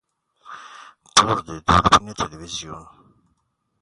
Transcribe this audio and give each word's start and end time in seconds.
برد 1.25 1.45
دوربین 1.67 2.13
تلویزیون 2.13 2.87